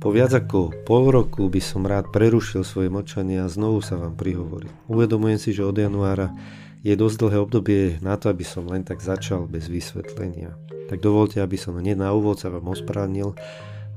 Po 0.00 0.08
viac 0.08 0.32
ako 0.32 0.72
pol 0.88 1.12
roku 1.12 1.52
by 1.52 1.60
som 1.60 1.84
rád 1.84 2.08
prerušil 2.08 2.64
svoje 2.64 2.88
močanie 2.88 3.36
a 3.36 3.52
znovu 3.52 3.84
sa 3.84 4.00
vám 4.00 4.16
prihovoril. 4.16 4.72
Uvedomujem 4.88 5.36
si, 5.36 5.52
že 5.52 5.60
od 5.60 5.76
januára 5.76 6.32
je 6.80 6.96
dosť 6.96 7.16
dlhé 7.20 7.38
obdobie 7.44 7.82
na 8.00 8.16
to, 8.16 8.32
aby 8.32 8.40
som 8.40 8.64
len 8.64 8.80
tak 8.80 9.04
začal 9.04 9.44
bez 9.44 9.68
vysvetlenia. 9.68 10.56
Tak 10.88 11.04
dovolte, 11.04 11.44
aby 11.44 11.60
som 11.60 11.76
hneď 11.76 12.00
na 12.00 12.16
úvod 12.16 12.40
sa 12.40 12.48
vám 12.48 12.72
osprávnil 12.72 13.36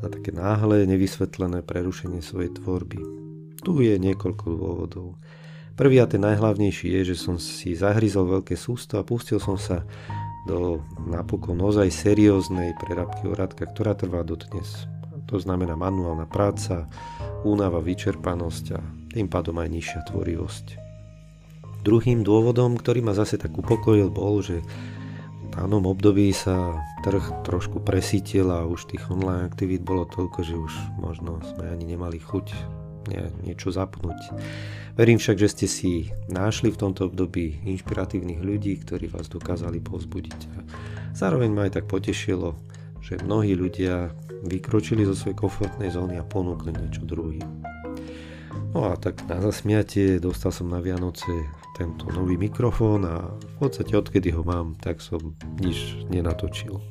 za 0.03 0.11
také 0.11 0.35
náhle, 0.35 0.83
nevysvetlené 0.91 1.63
prerušenie 1.63 2.19
svojej 2.19 2.51
tvorby. 2.51 2.99
Tu 3.63 3.71
je 3.87 3.95
niekoľko 3.95 4.45
dôvodov. 4.59 5.15
Prvý 5.79 6.03
a 6.03 6.05
ten 6.05 6.19
najhlavnejší 6.19 6.99
je, 6.99 7.15
že 7.15 7.17
som 7.17 7.39
si 7.39 7.79
zahryzol 7.79 8.27
veľké 8.27 8.59
sústo 8.59 8.99
a 8.99 9.07
pustil 9.07 9.39
som 9.39 9.55
sa 9.55 9.87
do 10.51 10.83
napokon 11.07 11.55
ozaj 11.63 11.87
serióznej 11.87 12.75
prerábky 12.75 13.31
oradka, 13.31 13.71
ktorá 13.71 13.95
trvá 13.95 14.27
dodnes. 14.27 14.91
To 15.31 15.37
znamená 15.39 15.77
manuálna 15.77 16.27
práca, 16.27 16.87
únava, 17.43 17.83
vyčerpanosť 17.83 18.65
a 18.75 18.79
tým 19.13 19.27
pádom 19.29 19.59
aj 19.59 19.69
nižšia 19.69 19.99
tvorivosť. 20.09 20.65
Druhým 21.83 22.23
dôvodom, 22.23 22.79
ktorý 22.79 23.03
ma 23.03 23.11
zase 23.11 23.35
tak 23.35 23.51
upokojil, 23.53 24.07
bol, 24.07 24.39
že 24.39 24.63
v 25.43 25.47
danom 25.51 25.83
období 25.83 26.31
sa 26.31 26.79
trh 27.03 27.43
trošku 27.43 27.83
presítil 27.83 28.47
a 28.47 28.63
už 28.63 28.87
tých 28.87 29.03
online 29.11 29.51
aktivít 29.51 29.83
bolo 29.83 30.07
toľko, 30.07 30.39
že 30.47 30.55
už 30.55 30.73
možno 30.97 31.43
sme 31.43 31.67
ani 31.67 31.93
nemali 31.93 32.23
chuť 32.23 32.47
nie, 33.11 33.23
niečo 33.43 33.75
zapnúť. 33.75 34.15
Verím 34.95 35.19
však, 35.19 35.35
že 35.35 35.51
ste 35.51 35.67
si 35.67 35.91
našli 36.31 36.71
v 36.71 36.79
tomto 36.79 37.11
období 37.11 37.59
inšpiratívnych 37.67 38.39
ľudí, 38.39 38.79
ktorí 38.79 39.11
vás 39.11 39.27
dokázali 39.27 39.83
povzbudiť. 39.83 40.39
A 40.55 40.59
zároveň 41.11 41.49
ma 41.51 41.67
aj 41.67 41.81
tak 41.81 41.85
potešilo, 41.91 42.55
že 43.03 43.19
mnohí 43.19 43.51
ľudia 43.51 44.15
vykročili 44.47 45.03
zo 45.03 45.11
svojej 45.11 45.35
komfortnej 45.35 45.91
zóny 45.91 46.15
a 46.15 46.23
ponúkli 46.23 46.71
niečo 46.71 47.03
druhým. 47.03 47.43
No 48.73 48.89
a 48.89 48.97
tak 48.97 49.21
na 49.29 49.37
zasmiatie 49.37 50.17
dostal 50.17 50.49
som 50.49 50.71
na 50.71 50.81
Vianoce 50.81 51.29
tento 51.77 52.09
nový 52.09 52.39
mikrofón 52.39 53.05
a 53.05 53.29
v 53.35 53.55
podstate 53.59 53.93
odkedy 53.93 54.33
ho 54.33 54.41
mám, 54.41 54.79
tak 54.79 55.03
som 55.03 55.35
nič 55.59 56.07
nenatočil. 56.09 56.81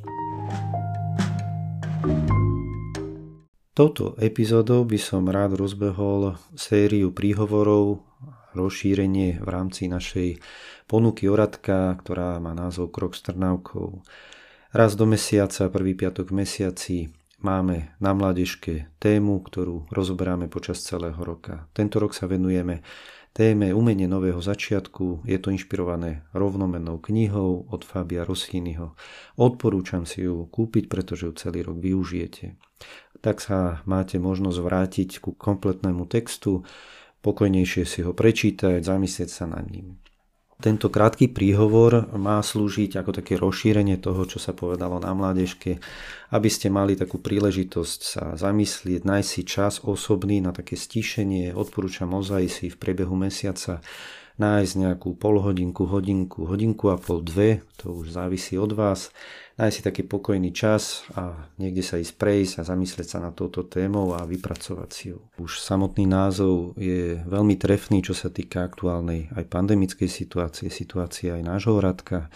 Touto 3.72 4.12
epizódou 4.20 4.84
by 4.84 4.98
som 5.00 5.24
rád 5.32 5.56
rozbehol 5.56 6.36
sériu 6.52 7.08
príhovorov, 7.08 8.04
rozšírenie 8.52 9.40
v 9.40 9.48
rámci 9.48 9.88
našej 9.88 10.44
ponuky 10.84 11.24
Oradka, 11.24 11.96
ktorá 12.04 12.36
má 12.36 12.52
názov 12.52 12.92
Krok 12.92 13.16
s 13.16 13.24
Trnávkou. 13.24 14.04
Raz 14.72 14.96
do 14.96 15.04
mesiaca, 15.04 15.68
prvý 15.68 15.92
piatok 15.92 16.32
v 16.32 16.48
mesiaci, 16.48 17.12
máme 17.44 17.92
na 18.00 18.16
mládežke 18.16 18.88
tému, 19.04 19.44
ktorú 19.44 19.84
rozoberáme 19.92 20.48
počas 20.48 20.80
celého 20.80 21.20
roka. 21.20 21.68
Tento 21.76 22.00
rok 22.00 22.16
sa 22.16 22.24
venujeme 22.24 22.80
téme 23.36 23.76
Umenie 23.76 24.08
nového 24.08 24.40
začiatku. 24.40 25.28
Je 25.28 25.36
to 25.36 25.52
inšpirované 25.52 26.24
rovnomennou 26.32 27.04
knihou 27.04 27.68
od 27.68 27.84
Fabia 27.84 28.24
Rossiniho. 28.24 28.96
Odporúčam 29.36 30.08
si 30.08 30.24
ju 30.24 30.48
kúpiť, 30.48 30.88
pretože 30.88 31.28
ju 31.28 31.36
celý 31.36 31.68
rok 31.68 31.76
využijete. 31.76 32.56
Tak 33.20 33.44
sa 33.44 33.84
máte 33.84 34.16
možnosť 34.16 34.56
vrátiť 34.56 35.20
ku 35.20 35.36
kompletnému 35.36 36.08
textu, 36.08 36.64
pokojnejšie 37.20 37.84
si 37.84 38.00
ho 38.08 38.16
prečítať, 38.16 38.80
zamyslieť 38.80 39.28
sa 39.28 39.44
nad 39.52 39.68
ním. 39.68 40.00
Tento 40.62 40.94
krátky 40.94 41.34
príhovor 41.34 42.06
má 42.14 42.38
slúžiť 42.38 43.02
ako 43.02 43.10
také 43.18 43.34
rozšírenie 43.34 43.98
toho, 43.98 44.22
čo 44.30 44.38
sa 44.38 44.54
povedalo 44.54 45.02
na 45.02 45.10
mládežke, 45.10 45.82
aby 46.30 46.46
ste 46.46 46.70
mali 46.70 46.94
takú 46.94 47.18
príležitosť 47.18 47.98
sa 47.98 48.24
zamyslieť, 48.38 49.02
nájsť 49.02 49.26
si 49.26 49.42
čas 49.42 49.82
osobný 49.82 50.38
na 50.38 50.54
také 50.54 50.78
stíšenie. 50.78 51.50
Odporúčam 51.50 52.14
ozaj 52.14 52.46
si 52.46 52.66
v 52.70 52.78
priebehu 52.78 53.18
mesiaca 53.18 53.82
nájsť 54.40 54.72
nejakú 54.78 55.16
polhodinku, 55.16 55.84
hodinku, 55.88 56.48
hodinku 56.48 56.92
a 56.92 56.96
pol, 56.96 57.20
dve, 57.20 57.64
to 57.76 57.92
už 57.92 58.16
závisí 58.16 58.56
od 58.56 58.72
vás 58.72 59.12
nájsť 59.60 59.74
si 59.78 59.82
taký 59.84 60.02
pokojný 60.08 60.50
čas 60.50 61.04
a 61.12 61.48
niekde 61.60 61.84
sa 61.84 62.00
ísť 62.00 62.14
prejsť 62.16 62.54
a 62.60 62.62
zamyslieť 62.66 63.06
sa 63.06 63.18
nad 63.20 63.36
touto 63.36 63.62
témou 63.68 64.16
a 64.16 64.24
vypracovať 64.24 64.90
si 64.90 65.12
ju. 65.12 65.20
Už 65.36 65.60
samotný 65.60 66.08
názov 66.08 66.72
je 66.80 67.20
veľmi 67.22 67.54
trefný, 67.60 68.00
čo 68.00 68.16
sa 68.16 68.32
týka 68.32 68.64
aktuálnej 68.64 69.28
aj 69.36 69.44
pandemickej 69.52 70.08
situácie, 70.08 70.72
situácie 70.72 71.30
aj 71.30 71.42
nášho 71.44 71.76
radka, 71.78 72.32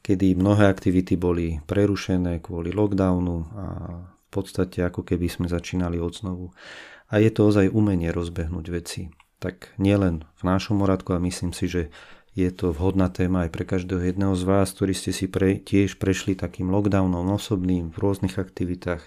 kedy 0.00 0.38
mnohé 0.38 0.70
aktivity 0.70 1.18
boli 1.18 1.58
prerušené 1.66 2.38
kvôli 2.40 2.70
lockdownu 2.70 3.36
a 3.52 3.66
v 4.00 4.28
podstate 4.32 4.80
ako 4.80 5.04
keby 5.04 5.28
sme 5.28 5.46
začínali 5.50 6.00
od 6.00 6.14
znovu. 6.14 6.46
A 7.12 7.20
je 7.20 7.28
to 7.28 7.52
ozaj 7.52 7.68
umenie 7.68 8.08
rozbehnúť 8.08 8.66
veci. 8.72 9.12
Tak 9.42 9.74
nielen 9.74 10.22
v 10.38 10.42
našom 10.46 10.78
oradku, 10.86 11.18
a 11.18 11.18
myslím 11.18 11.50
si, 11.50 11.66
že 11.66 11.90
je 12.38 12.46
to 12.54 12.70
vhodná 12.70 13.10
téma 13.10 13.44
aj 13.44 13.50
pre 13.50 13.66
každého 13.66 13.98
jedného 13.98 14.38
z 14.38 14.46
vás, 14.46 14.70
ktorí 14.70 14.94
ste 14.94 15.10
si 15.10 15.26
pre, 15.26 15.58
tiež 15.58 15.98
prešli 15.98 16.38
takým 16.38 16.70
lockdownom 16.70 17.26
osobným 17.34 17.90
v 17.90 17.96
rôznych 17.98 18.38
aktivitách. 18.38 19.02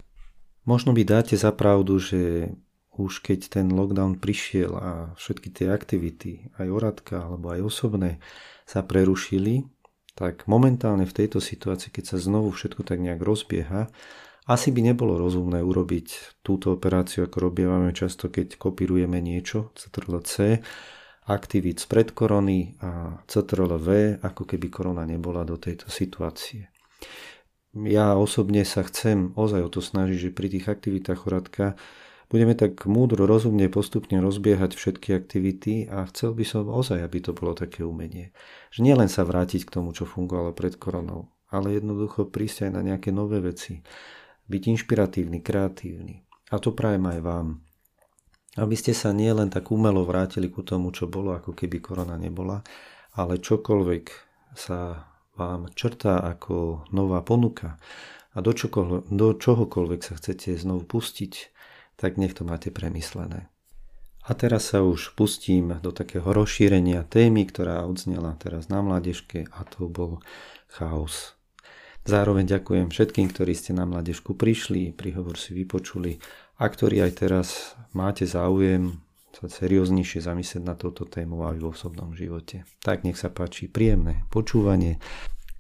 Možno 0.68 0.92
by 0.92 1.08
dáte 1.08 1.40
za 1.40 1.56
pravdu, 1.56 2.04
že 2.04 2.52
už 3.00 3.24
keď 3.24 3.48
ten 3.48 3.72
lockdown 3.72 4.20
prišiel 4.20 4.72
a 4.76 4.92
všetky 5.16 5.56
tie 5.56 5.68
aktivity, 5.72 6.52
aj 6.60 6.68
oradka 6.68 7.24
alebo 7.24 7.56
aj 7.56 7.64
osobné, 7.64 8.20
sa 8.68 8.84
prerušili, 8.84 9.64
tak 10.20 10.48
momentálne 10.52 11.08
v 11.08 11.16
tejto 11.16 11.40
situácii, 11.40 11.96
keď 11.96 12.16
sa 12.16 12.18
znovu 12.20 12.52
všetko 12.52 12.84
tak 12.84 13.00
nejak 13.00 13.24
rozbieha, 13.24 13.88
asi 14.46 14.70
by 14.70 14.94
nebolo 14.94 15.18
rozumné 15.18 15.66
urobiť 15.66 16.42
túto 16.46 16.74
operáciu, 16.78 17.26
ako 17.26 17.50
robievame 17.50 17.90
často, 17.98 18.30
keď 18.30 18.62
kopírujeme 18.62 19.18
niečo, 19.18 19.74
Ctrl-C, 19.74 20.62
aktivít 21.26 21.82
spred 21.82 22.14
korony 22.14 22.78
a 22.86 23.22
CTRL-V, 23.26 24.22
ako 24.22 24.44
keby 24.46 24.70
korona 24.70 25.10
nebola 25.10 25.42
do 25.42 25.58
tejto 25.58 25.90
situácie. 25.90 26.70
Ja 27.76 28.16
osobne 28.16 28.64
sa 28.64 28.86
chcem 28.86 29.34
ozaj 29.36 29.62
o 29.66 29.70
to 29.74 29.82
snažiť, 29.82 30.30
že 30.30 30.36
pri 30.38 30.48
tých 30.48 30.70
aktivitách 30.70 31.26
choradka 31.26 31.76
budeme 32.30 32.54
tak 32.54 32.86
múdro, 32.86 33.26
rozumne, 33.26 33.68
postupne 33.68 34.22
rozbiehať 34.22 34.78
všetky 34.78 35.12
aktivity 35.18 35.90
a 35.90 36.06
chcel 36.08 36.38
by 36.38 36.46
som 36.46 36.70
ozaj, 36.70 37.02
aby 37.02 37.20
to 37.20 37.34
bolo 37.34 37.58
také 37.58 37.82
umenie. 37.82 38.32
Že 38.72 38.80
nielen 38.86 39.10
sa 39.10 39.26
vrátiť 39.26 39.68
k 39.68 39.74
tomu, 39.82 39.92
čo 39.92 40.08
fungovalo 40.08 40.54
pred 40.54 40.78
koronou, 40.78 41.34
ale 41.50 41.76
jednoducho 41.76 42.30
prísť 42.30 42.70
aj 42.70 42.72
na 42.78 42.82
nejaké 42.86 43.10
nové 43.10 43.42
veci. 43.42 43.82
Byť 44.46 44.64
inšpiratívny, 44.78 45.42
kreatívny. 45.42 46.22
A 46.54 46.62
to 46.62 46.72
prajem 46.72 47.06
aj 47.10 47.20
vám 47.26 47.66
aby 48.56 48.76
ste 48.80 48.96
sa 48.96 49.12
nie 49.12 49.28
len 49.36 49.52
tak 49.52 49.68
umelo 49.72 50.08
vrátili 50.08 50.48
ku 50.48 50.64
tomu, 50.64 50.96
čo 50.96 51.12
bolo, 51.12 51.36
ako 51.36 51.52
keby 51.52 51.84
korona 51.84 52.16
nebola, 52.16 52.64
ale 53.20 53.40
čokoľvek 53.40 54.06
sa 54.56 55.12
vám 55.36 55.68
črtá 55.76 56.24
ako 56.24 56.88
nová 56.96 57.20
ponuka 57.20 57.76
a 58.32 58.38
do, 58.40 58.56
čokoľvek, 58.56 59.12
do 59.12 59.28
čohokoľvek 59.36 60.02
sa 60.04 60.16
chcete 60.16 60.56
znovu 60.56 60.88
pustiť, 60.88 61.34
tak 62.00 62.16
nech 62.16 62.36
to 62.36 62.48
máte 62.48 62.72
premyslené. 62.72 63.52
A 64.26 64.32
teraz 64.34 64.74
sa 64.74 64.82
už 64.82 65.14
pustím 65.14 65.76
do 65.84 65.92
takého 65.94 66.26
rozšírenia 66.26 67.06
témy, 67.06 67.46
ktorá 67.46 67.86
odznela 67.86 68.34
teraz 68.40 68.72
na 68.72 68.82
mládežke 68.82 69.46
a 69.52 69.68
to 69.68 69.86
bol 69.92 70.24
chaos. 70.72 71.36
Zároveň 72.06 72.46
ďakujem 72.46 72.94
všetkým, 72.94 73.34
ktorí 73.34 73.58
ste 73.58 73.74
na 73.74 73.90
mládežku 73.90 74.38
prišli, 74.38 74.94
prihovor 74.94 75.42
si 75.42 75.58
vypočuli 75.58 76.22
a 76.62 76.70
ktorí 76.70 77.02
aj 77.02 77.12
teraz 77.18 77.74
máte 77.98 78.30
záujem 78.30 79.02
sa 79.36 79.52
serióznejšie 79.52 80.24
zamyslieť 80.24 80.64
na 80.64 80.80
touto 80.80 81.04
tému 81.04 81.44
aj 81.44 81.60
v 81.60 81.68
osobnom 81.68 82.16
živote. 82.16 82.64
Tak 82.80 83.04
nech 83.04 83.20
sa 83.20 83.28
páči 83.28 83.68
príjemné 83.68 84.24
počúvanie 84.32 84.96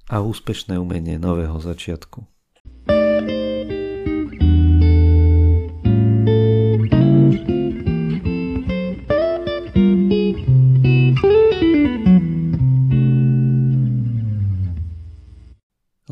a 0.07 0.23
úspešné 0.23 0.79
umenie 0.79 1.19
nového 1.19 1.59
začiatku. 1.59 2.34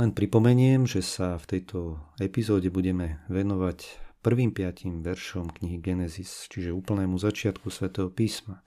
Len 0.04 0.12
pripomeniem, 0.12 0.84
že 0.84 1.00
sa 1.00 1.40
v 1.40 1.48
tejto 1.48 1.96
epizóde 2.20 2.68
budeme 2.68 3.24
venovať 3.32 3.88
prvým 4.20 4.52
piatým 4.52 5.00
veršom 5.00 5.48
knihy 5.56 5.80
Genesis, 5.80 6.52
čiže 6.52 6.76
úplnému 6.76 7.16
začiatku 7.16 7.72
svätého 7.72 8.12
písma. 8.12 8.60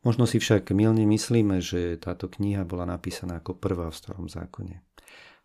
Možno 0.00 0.24
si 0.24 0.40
však 0.40 0.72
milne 0.72 1.04
myslíme, 1.04 1.60
že 1.60 2.00
táto 2.00 2.32
kniha 2.32 2.64
bola 2.64 2.88
napísaná 2.88 3.44
ako 3.44 3.60
prvá 3.60 3.92
v 3.92 4.00
starom 4.00 4.32
zákone. 4.32 4.80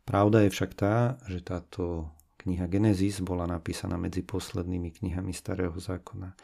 Pravda 0.08 0.48
je 0.48 0.50
však 0.56 0.72
tá, 0.80 1.20
že 1.28 1.44
táto 1.44 2.08
kniha 2.48 2.64
Genesis 2.72 3.20
bola 3.20 3.44
napísaná 3.52 4.00
medzi 4.00 4.24
poslednými 4.24 4.96
knihami 4.96 5.36
starého 5.36 5.76
zákona. 5.76 6.40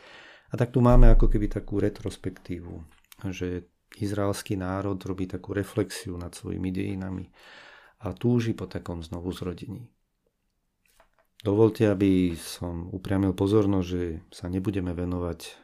A 0.52 0.54
tak 0.60 0.76
tu 0.76 0.84
máme 0.84 1.08
ako 1.08 1.32
keby 1.32 1.48
takú 1.48 1.80
retrospektívu, 1.80 2.84
že 3.32 3.64
izraelský 3.96 4.60
národ 4.60 5.00
robí 5.08 5.24
takú 5.24 5.56
reflexiu 5.56 6.20
nad 6.20 6.36
svojimi 6.36 6.68
dejinami 6.68 7.32
a 8.04 8.12
túži 8.12 8.52
po 8.52 8.68
takom 8.68 9.00
znovu 9.00 9.32
zrodení. 9.32 9.88
Dovolte, 11.44 11.92
aby 11.92 12.36
som 12.40 12.88
upriamil 12.92 13.36
pozornosť, 13.36 13.88
že 13.88 14.04
sa 14.32 14.48
nebudeme 14.48 14.96
venovať 14.96 15.60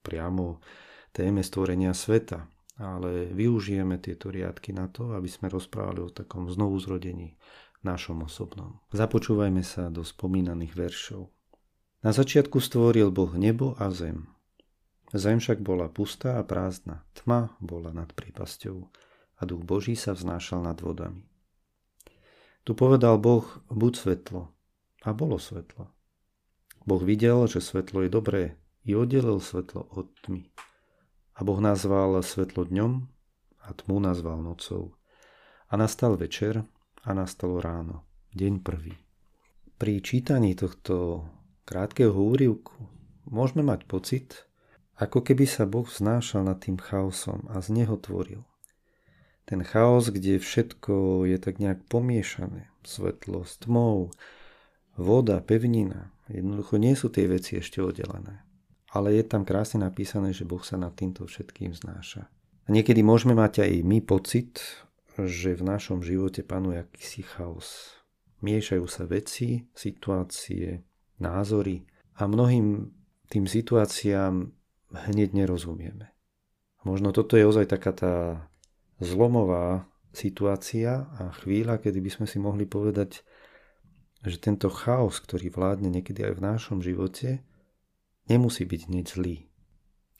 priamo 0.00 0.64
téme 1.12 1.44
stvorenia 1.44 1.92
sveta, 1.92 2.48
ale 2.80 3.28
využijeme 3.28 4.00
tieto 4.00 4.32
riadky 4.32 4.72
na 4.72 4.88
to, 4.88 5.12
aby 5.12 5.28
sme 5.28 5.52
rozprávali 5.52 6.00
o 6.00 6.08
takom 6.08 6.48
znovu 6.48 6.80
zrodení 6.80 7.36
našom 7.84 8.24
osobnom. 8.24 8.80
Započúvajme 8.92 9.60
sa 9.60 9.92
do 9.92 10.04
spomínaných 10.04 10.72
veršov. 10.72 11.28
Na 12.00 12.16
začiatku 12.16 12.56
stvoril 12.56 13.12
Boh 13.12 13.32
nebo 13.36 13.76
a 13.76 13.92
zem. 13.92 14.24
Zem 15.12 15.36
však 15.36 15.60
bola 15.60 15.92
pustá 15.92 16.40
a 16.40 16.46
prázdna, 16.46 17.04
tma 17.12 17.52
bola 17.60 17.92
nad 17.92 18.08
prípasťou 18.16 18.88
a 19.36 19.42
duch 19.44 19.64
Boží 19.68 19.98
sa 19.98 20.16
vznášal 20.16 20.64
nad 20.64 20.80
vodami. 20.80 21.29
Tu 22.64 22.76
povedal 22.76 23.16
Boh, 23.16 23.44
buď 23.72 23.92
svetlo, 23.96 24.52
a 25.00 25.08
bolo 25.16 25.40
svetlo. 25.40 25.88
Boh 26.84 27.02
videl, 27.04 27.48
že 27.48 27.64
svetlo 27.64 28.04
je 28.04 28.10
dobré 28.12 28.42
i 28.84 28.92
oddelil 28.96 29.40
svetlo 29.40 29.88
od 29.96 30.12
tmy. 30.24 30.48
A 31.36 31.40
Boh 31.40 31.60
nazval 31.60 32.20
svetlo 32.20 32.68
dňom 32.68 32.92
a 33.64 33.68
tmu 33.72 33.96
nazval 34.00 34.44
nocou. 34.44 34.92
A 35.70 35.76
nastal 35.80 36.20
večer 36.20 36.64
a 37.00 37.10
nastalo 37.16 37.60
ráno, 37.64 38.04
deň 38.36 38.54
prvý. 38.60 38.96
Pri 39.80 40.04
čítaní 40.04 40.52
tohto 40.52 41.24
krátkeho 41.64 42.12
úrivku 42.12 42.76
môžeme 43.24 43.64
mať 43.64 43.88
pocit, 43.88 44.28
ako 45.00 45.24
keby 45.24 45.48
sa 45.48 45.64
Boh 45.64 45.88
vznášal 45.88 46.44
nad 46.44 46.60
tým 46.60 46.76
chaosom 46.76 47.48
a 47.48 47.64
z 47.64 47.72
neho 47.72 47.96
tvoril. 47.96 48.44
Ten 49.44 49.66
chaos, 49.66 50.10
kde 50.10 50.38
všetko 50.38 51.26
je 51.26 51.38
tak 51.40 51.58
nejak 51.58 51.84
pomiešané, 51.90 52.70
svetlo 52.86 53.42
s 53.42 53.58
tmou, 53.60 54.14
voda, 54.94 55.42
pevnina, 55.42 56.14
jednoducho 56.30 56.78
nie 56.78 56.94
sú 56.94 57.10
tie 57.10 57.26
veci 57.26 57.58
ešte 57.58 57.82
oddelené. 57.82 58.46
Ale 58.90 59.14
je 59.14 59.22
tam 59.22 59.46
krásne 59.46 59.86
napísané, 59.86 60.34
že 60.34 60.46
Boh 60.46 60.62
sa 60.62 60.74
nad 60.74 60.94
týmto 60.94 61.26
všetkým 61.26 61.74
znáša. 61.74 62.26
A 62.66 62.68
niekedy 62.70 63.02
môžeme 63.02 63.34
mať 63.34 63.66
aj 63.66 63.72
my 63.86 63.98
pocit, 64.02 64.62
že 65.18 65.58
v 65.58 65.66
našom 65.66 66.02
živote 66.02 66.42
panuje 66.46 66.82
akýsi 66.82 67.22
chaos. 67.22 67.98
Miešajú 68.40 68.86
sa 68.88 69.04
veci, 69.04 69.68
situácie, 69.76 70.82
názory 71.20 71.84
a 72.16 72.24
mnohým 72.24 72.88
tým 73.28 73.44
situáciám 73.44 74.50
hneď 74.90 75.30
nerozumieme. 75.36 76.10
Možno 76.82 77.12
toto 77.12 77.36
je 77.36 77.44
ozaj 77.44 77.68
taká 77.68 77.92
tá 77.92 78.14
zlomová 79.00 79.88
situácia 80.12 81.08
a 81.16 81.32
chvíľa, 81.42 81.80
kedy 81.80 81.98
by 82.04 82.10
sme 82.10 82.26
si 82.28 82.38
mohli 82.38 82.68
povedať, 82.68 83.24
že 84.20 84.36
tento 84.36 84.68
chaos, 84.68 85.16
ktorý 85.18 85.48
vládne 85.48 85.88
niekedy 85.88 86.26
aj 86.28 86.32
v 86.36 86.44
našom 86.44 86.78
živote, 86.84 87.40
nemusí 88.28 88.68
byť 88.68 88.80
hneď 88.92 89.06
zlý. 89.08 89.36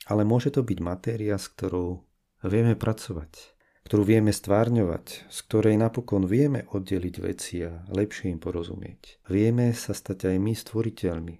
Ale 0.09 0.25
môže 0.25 0.49
to 0.49 0.65
byť 0.65 0.79
matéria, 0.81 1.37
s 1.37 1.45
ktorou 1.53 2.01
vieme 2.41 2.73
pracovať, 2.73 3.53
ktorú 3.85 4.01
vieme 4.01 4.33
stvárňovať, 4.33 5.29
z 5.29 5.37
ktorej 5.45 5.77
napokon 5.77 6.25
vieme 6.25 6.65
oddeliť 6.73 7.15
veci 7.21 7.61
a 7.61 7.85
lepšie 7.93 8.33
im 8.33 8.41
porozumieť. 8.41 9.21
Vieme 9.29 9.69
sa 9.77 9.93
stať 9.93 10.33
aj 10.33 10.37
my 10.41 10.53
stvoriteľmi 10.57 11.35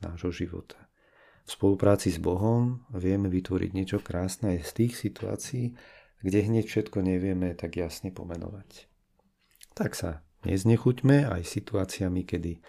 nášho 0.00 0.32
života. 0.32 0.80
V 1.46 1.54
spolupráci 1.54 2.10
s 2.10 2.18
Bohom 2.18 2.82
vieme 2.90 3.30
vytvoriť 3.30 3.70
niečo 3.70 3.98
krásne 4.02 4.58
aj 4.58 4.60
z 4.66 4.72
tých 4.82 4.92
situácií, 4.98 5.64
kde 6.22 6.46
hneď 6.46 6.64
všetko 6.68 7.02
nevieme 7.04 7.52
tak 7.52 7.76
jasne 7.76 8.12
pomenovať. 8.12 8.88
Tak 9.76 9.92
sa 9.92 10.24
neznechuťme 10.48 11.28
aj 11.28 11.42
situáciami, 11.44 12.24
kedy 12.24 12.62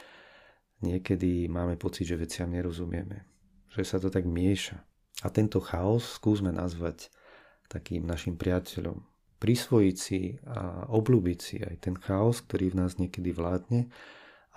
niekedy 0.84 1.48
máme 1.48 1.80
pocit, 1.80 2.10
že 2.10 2.20
veciam 2.20 2.52
nerozumieme. 2.52 3.24
Že 3.72 3.84
sa 3.84 3.98
to 4.02 4.12
tak 4.12 4.28
mieša. 4.28 4.84
A 5.26 5.28
tento 5.34 5.58
chaos 5.64 6.20
skúsme 6.20 6.54
nazvať 6.54 7.10
takým 7.72 8.06
našim 8.06 8.38
priateľom. 8.38 9.02
Prisvojiť 9.38 9.98
si 9.98 10.38
a 10.50 10.90
obľúbiť 10.90 11.40
si 11.40 11.58
aj 11.62 11.76
ten 11.90 11.96
chaos, 11.98 12.42
ktorý 12.42 12.74
v 12.74 12.80
nás 12.86 12.98
niekedy 12.98 13.30
vládne 13.34 13.90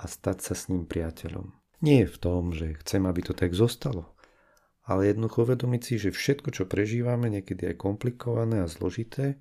a 0.01 0.05
stať 0.09 0.41
sa 0.41 0.55
s 0.57 0.73
ním 0.73 0.89
priateľom. 0.89 1.53
Nie 1.81 2.05
v 2.09 2.17
tom, 2.17 2.53
že 2.53 2.77
chcem, 2.85 3.05
aby 3.05 3.21
to 3.25 3.33
tak 3.37 3.53
zostalo, 3.57 4.13
ale 4.85 5.13
jednoducho 5.13 5.45
uvedomiť 5.45 5.83
si, 5.83 5.95
že 6.01 6.11
všetko, 6.15 6.49
čo 6.55 6.65
prežívame, 6.65 7.29
niekedy 7.29 7.73
je 7.73 7.81
komplikované 7.81 8.65
a 8.65 8.71
zložité, 8.71 9.37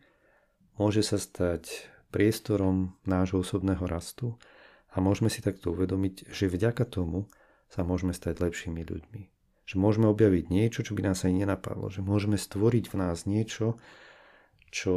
môže 0.76 1.04
sa 1.04 1.20
stať 1.20 1.90
priestorom 2.10 2.98
nášho 3.06 3.42
osobného 3.42 3.86
rastu 3.86 4.36
a 4.90 5.00
môžeme 5.00 5.30
si 5.30 5.46
takto 5.46 5.72
uvedomiť, 5.72 6.34
že 6.34 6.50
vďaka 6.50 6.86
tomu 6.90 7.30
sa 7.70 7.86
môžeme 7.86 8.12
stať 8.12 8.42
lepšími 8.42 8.82
ľuďmi. 8.82 9.22
Že 9.70 9.76
môžeme 9.78 10.10
objaviť 10.10 10.50
niečo, 10.50 10.82
čo 10.82 10.98
by 10.98 11.14
nás 11.14 11.22
aj 11.22 11.34
nenapadlo. 11.46 11.94
Že 11.94 12.02
môžeme 12.02 12.42
stvoriť 12.42 12.90
v 12.90 12.96
nás 12.98 13.30
niečo, 13.30 13.78
čo 14.74 14.96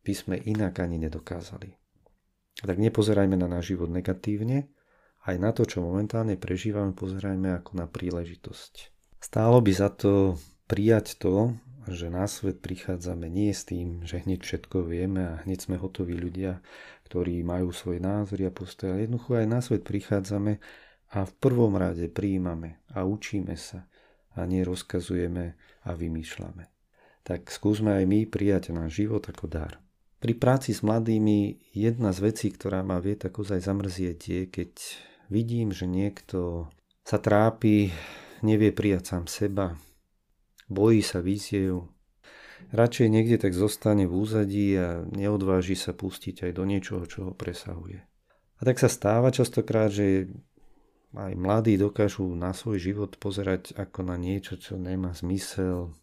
by 0.00 0.12
sme 0.16 0.36
inak 0.40 0.80
ani 0.80 0.96
nedokázali. 0.96 1.76
Tak 2.64 2.80
nepozerajme 2.80 3.36
na 3.36 3.44
náš 3.44 3.76
život 3.76 3.92
negatívne, 3.92 4.72
aj 5.24 5.36
na 5.40 5.50
to, 5.52 5.68
čo 5.68 5.84
momentálne 5.84 6.36
prežívame, 6.40 6.96
pozerajme 6.96 7.60
ako 7.60 7.76
na 7.76 7.84
príležitosť. 7.88 8.93
Stálo 9.24 9.64
by 9.64 9.72
za 9.72 9.88
to 9.88 10.36
prijať 10.68 11.16
to, 11.16 11.56
že 11.88 12.12
na 12.12 12.28
svet 12.28 12.60
prichádzame 12.60 13.32
nie 13.32 13.56
s 13.56 13.64
tým, 13.64 14.04
že 14.04 14.20
hneď 14.20 14.44
všetko 14.44 14.84
vieme 14.84 15.24
a 15.24 15.40
hneď 15.48 15.64
sme 15.64 15.80
hotoví 15.80 16.12
ľudia, 16.12 16.60
ktorí 17.08 17.40
majú 17.40 17.72
svoje 17.72 18.04
názory 18.04 18.44
a 18.44 18.52
postoje. 18.52 18.92
Ale 18.92 19.08
jednoducho 19.08 19.40
aj 19.40 19.48
na 19.48 19.64
svet 19.64 19.80
prichádzame 19.80 20.60
a 21.16 21.18
v 21.24 21.32
prvom 21.40 21.72
rade 21.72 22.04
prijímame 22.12 22.84
a 22.92 23.08
učíme 23.08 23.56
sa 23.56 23.88
a 24.36 24.44
nerozkazujeme 24.44 25.56
a 25.88 25.90
vymýšľame. 25.96 26.68
Tak 27.24 27.48
skúsme 27.48 27.96
aj 27.96 28.04
my 28.04 28.28
prijať 28.28 28.76
náš 28.76 29.00
život 29.08 29.24
ako 29.24 29.48
dar. 29.48 29.80
Pri 30.20 30.36
práci 30.36 30.76
s 30.76 30.84
mladými 30.84 31.72
jedna 31.72 32.12
z 32.12 32.28
vecí, 32.28 32.52
ktorá 32.52 32.84
ma 32.84 33.00
vie 33.00 33.16
tak 33.16 33.40
ozaj 33.40 33.64
zamrzieť, 33.64 34.20
je, 34.20 34.42
keď 34.52 34.72
vidím, 35.32 35.72
že 35.72 35.88
niekto 35.88 36.68
sa 37.08 37.16
trápi, 37.16 37.88
nevie 38.44 38.70
prijať 38.70 39.16
sám 39.16 39.24
seba, 39.26 39.66
bojí 40.68 41.00
sa 41.00 41.24
víziev, 41.24 41.88
radšej 42.70 43.08
niekde 43.10 43.36
tak 43.40 43.56
zostane 43.56 44.04
v 44.04 44.14
úzadí 44.14 44.76
a 44.76 45.02
neodváži 45.08 45.74
sa 45.74 45.96
pustiť 45.96 46.48
aj 46.48 46.52
do 46.54 46.64
niečoho, 46.68 47.04
čo 47.08 47.30
ho 47.30 47.32
presahuje. 47.32 48.04
A 48.58 48.60
tak 48.62 48.78
sa 48.78 48.86
stáva 48.86 49.34
častokrát, 49.34 49.90
že 49.90 50.30
aj 51.14 51.32
mladí 51.38 51.78
dokážu 51.78 52.26
na 52.34 52.50
svoj 52.50 52.82
život 52.82 53.18
pozerať 53.18 53.74
ako 53.78 54.06
na 54.06 54.18
niečo, 54.18 54.58
čo 54.58 54.74
nemá 54.74 55.14
zmysel, 55.14 55.94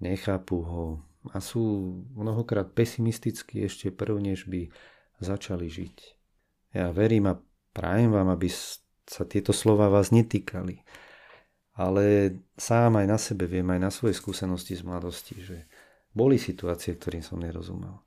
nechápu 0.00 0.60
ho 0.64 0.86
a 1.32 1.42
sú 1.42 1.96
mnohokrát 2.14 2.70
pesimistickí 2.70 3.66
ešte 3.66 3.90
prv, 3.90 4.22
než 4.22 4.46
by 4.46 4.70
začali 5.18 5.66
žiť. 5.66 5.96
Ja 6.76 6.92
verím 6.92 7.26
a 7.32 7.40
prajem 7.72 8.12
vám, 8.12 8.30
aby 8.30 8.48
sa 9.06 9.24
tieto 9.26 9.50
slova 9.50 9.88
vás 9.88 10.12
netýkali 10.12 10.84
ale 11.76 12.32
sám 12.56 13.04
aj 13.04 13.06
na 13.06 13.18
sebe 13.20 13.44
viem, 13.44 13.68
aj 13.68 13.80
na 13.80 13.90
svoje 13.92 14.16
skúsenosti 14.16 14.74
z 14.74 14.82
mladosti, 14.82 15.36
že 15.36 15.68
boli 16.16 16.40
situácie, 16.40 16.96
ktorým 16.96 17.20
som 17.20 17.36
nerozumel. 17.36 18.00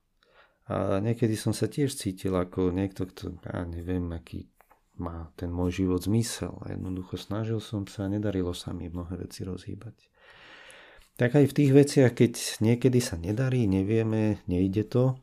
A 0.70 0.98
niekedy 1.02 1.34
som 1.38 1.54
sa 1.54 1.70
tiež 1.70 1.94
cítil 1.94 2.34
ako 2.34 2.74
niekto, 2.74 3.06
kto, 3.10 3.38
ja 3.46 3.66
neviem, 3.66 4.06
aký 4.14 4.50
má 4.98 5.34
ten 5.34 5.50
môj 5.50 5.86
život 5.86 6.06
zmysel. 6.06 6.54
A 6.66 6.74
jednoducho 6.74 7.18
snažil 7.18 7.58
som 7.62 7.86
sa 7.86 8.06
a 8.06 8.12
nedarilo 8.12 8.54
sa 8.54 8.74
mi 8.74 8.90
mnohé 8.90 9.18
veci 9.18 9.46
rozhýbať. 9.46 10.10
Tak 11.18 11.36
aj 11.36 11.46
v 11.52 11.56
tých 11.58 11.72
veciach, 11.74 12.12
keď 12.16 12.34
niekedy 12.62 13.00
sa 13.02 13.18
nedarí, 13.18 13.66
nevieme, 13.66 14.40
nejde 14.46 14.88
to, 14.88 15.20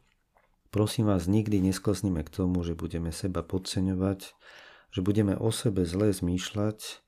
prosím 0.69 1.09
vás, 1.09 1.25
nikdy 1.25 1.63
nesklzneme 1.63 2.21
k 2.21 2.31
tomu, 2.31 2.61
že 2.67 2.77
budeme 2.77 3.15
seba 3.15 3.41
podceňovať, 3.41 4.35
že 4.93 5.01
budeme 5.01 5.39
o 5.39 5.49
sebe 5.49 5.89
zle 5.89 6.13
zmýšľať, 6.13 7.06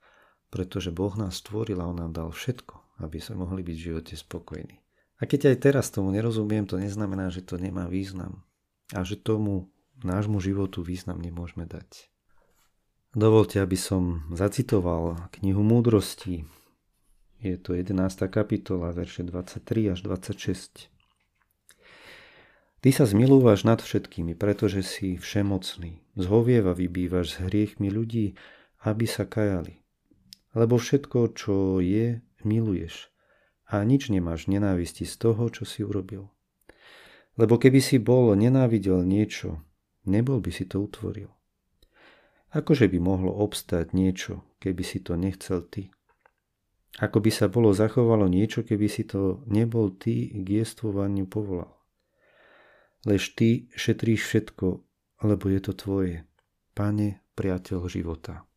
pretože 0.49 0.88
Boh 0.88 1.12
nás 1.17 1.40
stvoril 1.40 1.81
a 1.81 1.88
On 1.88 1.97
nám 1.97 2.12
dal 2.17 2.33
všetko, 2.33 3.05
aby 3.05 3.21
sme 3.21 3.45
mohli 3.45 3.61
byť 3.61 3.76
v 3.76 3.87
živote 3.93 4.14
spokojní. 4.17 4.76
A 5.19 5.26
keď 5.26 5.52
aj 5.52 5.57
teraz 5.69 5.90
tomu 5.90 6.14
nerozumiem, 6.14 6.64
to 6.64 6.78
neznamená, 6.78 7.28
že 7.28 7.43
to 7.43 7.59
nemá 7.59 7.90
význam 7.90 8.47
a 8.95 9.02
že 9.02 9.19
tomu 9.19 9.69
nášmu 10.00 10.38
životu 10.38 10.81
význam 10.81 11.19
nemôžeme 11.19 11.67
dať. 11.67 12.09
Dovolte, 13.19 13.59
aby 13.59 13.75
som 13.75 14.25
zacitoval 14.31 15.33
knihu 15.40 15.64
Múdrosti. 15.64 16.47
Je 17.43 17.57
to 17.59 17.75
11. 17.75 17.99
kapitola, 18.31 18.95
verše 18.95 19.26
23 19.26 19.97
až 19.97 19.99
26. 20.07 20.93
Ty 22.78 22.90
sa 22.95 23.05
zmilúvaš 23.11 23.67
nad 23.67 23.83
všetkými, 23.83 24.38
pretože 24.38 24.87
si 24.87 25.19
všemocný. 25.19 25.99
Zhovieva 26.14 26.78
vybývaš 26.78 27.35
s 27.35 27.37
hriechmi 27.43 27.90
ľudí, 27.90 28.38
aby 28.87 29.02
sa 29.11 29.26
kajali 29.26 29.83
lebo 30.59 30.75
všetko, 30.75 31.38
čo 31.38 31.79
je, 31.79 32.19
miluješ 32.43 33.15
a 33.69 33.85
nič 33.85 34.09
nemáš 34.09 34.49
nenávisti 34.49 35.05
z 35.05 35.15
toho, 35.21 35.53
čo 35.53 35.69
si 35.69 35.85
urobil. 35.85 36.33
Lebo 37.37 37.61
keby 37.61 37.79
si 37.79 38.00
bol 38.00 38.33
nenávidel 38.35 39.05
niečo, 39.05 39.62
nebol 40.09 40.41
by 40.41 40.50
si 40.50 40.65
to 40.65 40.83
utvoril. 40.83 41.31
Akože 42.49 42.88
by 42.88 42.99
mohlo 42.99 43.31
obstať 43.31 43.93
niečo, 43.93 44.43
keby 44.59 44.83
si 44.83 45.05
to 45.05 45.21
nechcel 45.21 45.61
ty? 45.69 45.93
Ako 46.99 47.21
by 47.21 47.31
sa 47.31 47.47
bolo 47.53 47.77
zachovalo 47.77 48.27
niečo, 48.27 48.65
keby 48.65 48.88
si 48.88 49.05
to 49.05 49.45
nebol 49.47 49.93
ty 49.93 50.33
k 50.33 50.65
jestvovaniu 50.65 51.29
povolal? 51.29 51.77
Lež 53.05 53.37
ty 53.37 53.69
šetríš 53.77 54.25
všetko, 54.25 54.67
lebo 55.29 55.45
je 55.53 55.61
to 55.62 55.73
tvoje. 55.77 56.17
Pane, 56.73 57.23
priateľ 57.37 57.87
života. 57.87 58.49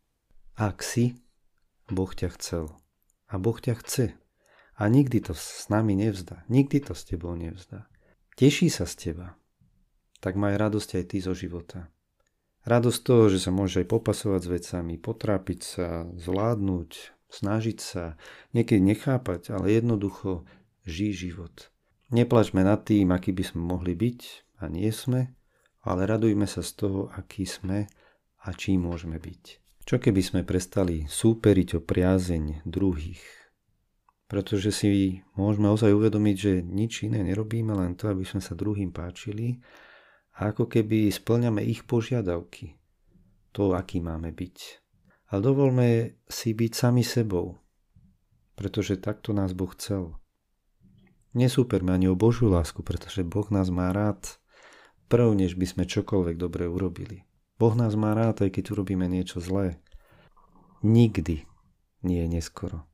Ak 0.55 0.81
si, 0.81 1.19
Boh 1.91 2.09
ťa 2.09 2.31
chcel. 2.39 2.71
A 3.27 3.35
Boh 3.35 3.59
ťa 3.59 3.75
chce. 3.83 4.15
A 4.79 4.87
nikdy 4.87 5.19
to 5.19 5.35
s 5.35 5.67
nami 5.67 5.93
nevzdá. 5.99 6.47
Nikdy 6.47 6.87
to 6.87 6.95
s 6.95 7.03
tebou 7.03 7.35
nevzdá. 7.35 7.91
Teší 8.39 8.71
sa 8.71 8.87
z 8.87 9.11
teba. 9.11 9.35
Tak 10.23 10.39
maj 10.39 10.55
radosť 10.55 10.97
aj 10.97 11.03
ty 11.11 11.17
zo 11.19 11.35
života. 11.35 11.91
Radosť 12.63 12.99
toho, 13.03 13.25
že 13.27 13.43
sa 13.43 13.51
môžeš 13.51 13.83
aj 13.83 13.87
popasovať 13.89 14.41
s 14.45 14.49
vecami, 14.49 14.93
potrápiť 15.01 15.59
sa, 15.59 15.87
zvládnuť, 16.13 16.91
snažiť 17.27 17.77
sa, 17.81 18.15
niekedy 18.53 18.79
nechápať, 18.79 19.51
ale 19.51 19.75
jednoducho 19.75 20.45
žij 20.85 21.29
život. 21.29 21.73
Neplačme 22.13 22.61
nad 22.61 22.83
tým, 22.85 23.09
aký 23.11 23.33
by 23.33 23.43
sme 23.45 23.61
mohli 23.65 23.97
byť 23.97 24.19
a 24.61 24.69
nie 24.69 24.89
sme, 24.93 25.33
ale 25.81 26.05
radujme 26.05 26.45
sa 26.45 26.61
z 26.61 26.71
toho, 26.77 26.99
aký 27.13 27.49
sme 27.49 27.89
a 28.45 28.47
čím 28.53 28.85
môžeme 28.85 29.17
byť. 29.17 29.60
Čo 29.81 29.97
keby 29.97 30.21
sme 30.21 30.41
prestali 30.45 31.09
súperiť 31.09 31.77
o 31.77 31.81
priazeň 31.81 32.63
druhých? 32.69 33.21
Pretože 34.29 34.71
si 34.71 35.19
môžeme 35.35 35.67
ozaj 35.67 35.91
uvedomiť, 35.91 36.35
že 36.37 36.53
nič 36.63 37.03
iné 37.03 37.19
nerobíme, 37.19 37.75
len 37.75 37.99
to, 37.99 38.07
aby 38.07 38.23
sme 38.23 38.39
sa 38.39 38.55
druhým 38.55 38.93
páčili 38.95 39.59
a 40.39 40.55
ako 40.55 40.71
keby 40.71 41.11
splňame 41.11 41.65
ich 41.67 41.83
požiadavky, 41.83 42.79
to, 43.51 43.75
aký 43.75 43.99
máme 43.99 44.31
byť. 44.31 44.57
Ale 45.35 45.41
dovolme 45.43 46.15
si 46.31 46.55
byť 46.55 46.71
sami 46.71 47.03
sebou, 47.03 47.59
pretože 48.55 49.01
takto 49.01 49.35
nás 49.35 49.51
Boh 49.51 49.71
chcel. 49.75 50.15
Nesúperme 51.31 51.91
ani 51.91 52.11
o 52.11 52.15
Božiu 52.15 52.51
lásku, 52.51 52.83
pretože 52.83 53.23
Boh 53.23 53.47
nás 53.51 53.71
má 53.71 53.91
rád 53.91 54.39
prv, 55.11 55.35
než 55.35 55.59
by 55.59 55.67
sme 55.67 55.83
čokoľvek 55.87 56.35
dobre 56.39 56.67
urobili. 56.67 57.23
Boh 57.61 57.77
nás 57.77 57.93
má 57.93 58.17
rád, 58.17 58.41
aj 58.41 58.57
keď 58.57 58.73
urobíme 58.73 59.05
niečo 59.05 59.37
zlé. 59.37 59.77
Nikdy 60.81 61.45
nie 62.01 62.19
je 62.25 62.27
neskoro. 62.33 62.89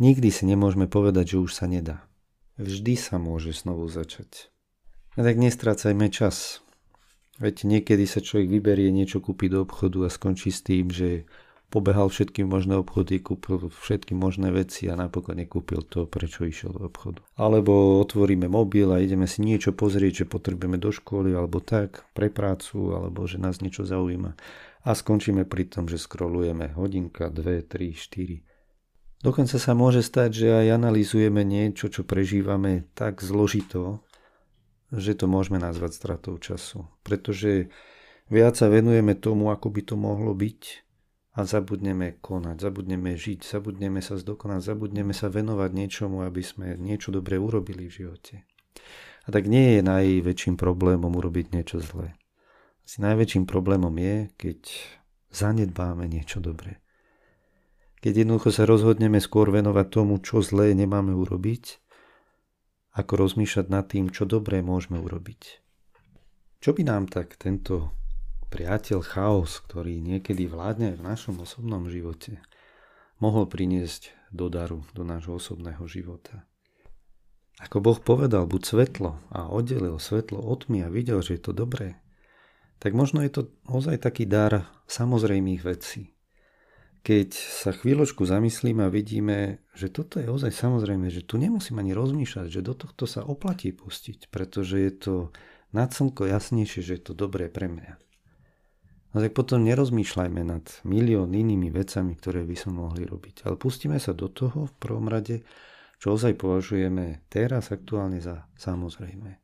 Nikdy 0.00 0.32
si 0.32 0.48
nemôžeme 0.48 0.88
povedať, 0.88 1.36
že 1.36 1.44
už 1.44 1.52
sa 1.52 1.68
nedá. 1.68 2.08
Vždy 2.56 2.96
sa 2.96 3.20
môže 3.20 3.52
znovu 3.52 3.92
začať. 3.92 4.48
A 5.16 5.20
tak 5.20 5.36
nestrácajme 5.36 6.08
čas. 6.08 6.64
Veď 7.36 7.68
niekedy 7.68 8.08
sa 8.08 8.24
človek 8.24 8.48
vyberie 8.48 8.88
niečo 8.88 9.20
kúpiť 9.20 9.52
do 9.52 9.68
obchodu 9.68 10.08
a 10.08 10.12
skončí 10.12 10.48
s 10.48 10.64
tým, 10.64 10.88
že 10.88 11.28
pobehal 11.70 12.10
všetky 12.10 12.42
možné 12.42 12.82
obchody, 12.82 13.22
kúpil 13.22 13.70
všetky 13.70 14.12
možné 14.12 14.50
veci 14.50 14.90
a 14.90 14.98
napokon 14.98 15.38
nekúpil 15.38 15.86
to, 15.86 16.10
prečo 16.10 16.42
išiel 16.42 16.74
do 16.74 16.90
obchodu. 16.90 17.22
Alebo 17.38 18.02
otvoríme 18.02 18.50
mobil 18.50 18.90
a 18.90 18.98
ideme 18.98 19.30
si 19.30 19.46
niečo 19.46 19.70
pozrieť, 19.70 20.26
že 20.26 20.30
potrebujeme 20.30 20.76
do 20.76 20.90
školy 20.90 21.30
alebo 21.32 21.62
tak, 21.62 22.10
pre 22.12 22.28
prácu, 22.28 22.92
alebo 22.92 23.24
že 23.30 23.38
nás 23.38 23.62
niečo 23.62 23.86
zaujíma. 23.86 24.34
A 24.84 24.90
skončíme 24.92 25.46
pri 25.46 25.70
tom, 25.70 25.86
že 25.86 25.96
scrollujeme 25.96 26.74
hodinka, 26.74 27.30
dve, 27.30 27.62
tri, 27.62 27.94
štyri. 27.94 28.42
Dokonca 29.20 29.60
sa 29.60 29.76
môže 29.76 30.00
stať, 30.00 30.30
že 30.32 30.48
aj 30.48 30.80
analizujeme 30.80 31.44
niečo, 31.44 31.92
čo 31.92 32.02
prežívame 32.08 32.88
tak 32.96 33.20
zložito, 33.20 34.00
že 34.90 35.12
to 35.14 35.28
môžeme 35.28 35.60
nazvať 35.60 35.92
stratou 35.92 36.34
času. 36.40 36.88
Pretože 37.04 37.68
viac 38.32 38.56
sa 38.56 38.72
venujeme 38.72 39.12
tomu, 39.12 39.52
ako 39.52 39.68
by 39.68 39.80
to 39.84 39.94
mohlo 40.00 40.32
byť 40.32 40.89
a 41.30 41.46
zabudneme 41.46 42.18
konať, 42.18 42.58
zabudneme 42.58 43.14
žiť, 43.14 43.46
zabudneme 43.46 44.02
sa 44.02 44.18
zdokonať, 44.18 44.66
zabudneme 44.66 45.14
sa 45.14 45.30
venovať 45.30 45.70
niečomu, 45.70 46.26
aby 46.26 46.42
sme 46.42 46.74
niečo 46.74 47.14
dobre 47.14 47.38
urobili 47.38 47.86
v 47.86 47.96
živote. 48.02 48.34
A 49.24 49.28
tak 49.30 49.46
nie 49.46 49.78
je 49.78 49.86
najväčším 49.86 50.58
problémom 50.58 51.14
urobiť 51.14 51.54
niečo 51.54 51.78
zlé. 51.78 52.18
Asi 52.82 52.98
najväčším 52.98 53.46
problémom 53.46 53.94
je, 53.94 54.34
keď 54.34 54.60
zanedbáme 55.30 56.10
niečo 56.10 56.42
dobré. 56.42 56.82
Keď 58.02 58.26
jednoducho 58.26 58.50
sa 58.50 58.66
rozhodneme 58.66 59.22
skôr 59.22 59.52
venovať 59.54 59.86
tomu, 59.92 60.18
čo 60.18 60.42
zlé 60.42 60.74
nemáme 60.74 61.14
urobiť, 61.14 61.78
ako 62.96 63.12
rozmýšľať 63.22 63.66
nad 63.70 63.86
tým, 63.86 64.10
čo 64.10 64.26
dobré 64.26 64.66
môžeme 64.66 64.98
urobiť. 64.98 65.62
Čo 66.58 66.74
by 66.74 66.82
nám 66.82 67.06
tak 67.06 67.38
tento 67.38 67.99
priateľ 68.50 69.00
chaos, 69.06 69.62
ktorý 69.64 70.02
niekedy 70.02 70.50
vládne 70.50 70.98
v 70.98 71.02
našom 71.06 71.40
osobnom 71.40 71.86
živote, 71.86 72.42
mohol 73.22 73.46
priniesť 73.46 74.12
do 74.34 74.50
daru, 74.50 74.84
do 74.92 75.06
nášho 75.06 75.38
osobného 75.38 75.86
života? 75.86 76.44
Ako 77.62 77.78
Boh 77.78 78.00
povedal, 78.00 78.48
buď 78.48 78.62
svetlo 78.66 79.20
a 79.30 79.46
oddelil 79.48 79.96
svetlo 80.00 80.40
od 80.40 80.66
a 80.66 80.88
videl, 80.90 81.20
že 81.20 81.36
je 81.38 81.42
to 81.46 81.52
dobré, 81.52 82.00
tak 82.80 82.96
možno 82.96 83.22
je 83.22 83.30
to 83.30 83.42
ozaj 83.68 84.00
taký 84.00 84.24
dar 84.24 84.66
samozrejmých 84.88 85.62
vecí 85.62 86.16
keď 87.00 87.32
sa 87.32 87.72
chvíľočku 87.72 88.28
zamyslíme 88.28 88.84
a 88.84 88.92
vidíme, 88.92 89.64
že 89.72 89.88
toto 89.88 90.20
je 90.20 90.28
ozaj 90.28 90.52
samozrejme, 90.52 91.08
že 91.08 91.24
tu 91.24 91.40
nemusím 91.40 91.80
ani 91.80 91.96
rozmýšľať, 91.96 92.46
že 92.52 92.60
do 92.60 92.76
tohto 92.76 93.08
sa 93.08 93.24
oplatí 93.24 93.72
pustiť, 93.72 94.28
pretože 94.28 94.76
je 94.76 94.92
to 94.92 95.14
na 95.72 95.88
slnko 95.88 96.28
jasnejšie, 96.28 96.84
že 96.84 97.00
je 97.00 97.02
to 97.02 97.12
dobré 97.16 97.48
pre 97.48 97.72
mňa. 97.72 98.09
No 99.10 99.18
tak 99.18 99.34
potom 99.34 99.66
nerozmýšľajme 99.66 100.42
nad 100.46 100.62
milión 100.86 101.34
inými 101.34 101.74
vecami, 101.74 102.14
ktoré 102.14 102.46
by 102.46 102.54
sme 102.54 102.78
mohli 102.78 103.02
robiť. 103.02 103.42
Ale 103.42 103.58
pustíme 103.58 103.98
sa 103.98 104.14
do 104.14 104.30
toho 104.30 104.70
v 104.70 104.74
prvom 104.78 105.10
rade, 105.10 105.42
čo 105.98 106.14
ozaj 106.14 106.38
považujeme 106.38 107.26
teraz 107.26 107.74
aktuálne 107.74 108.22
za 108.22 108.46
samozrejme. 108.54 109.42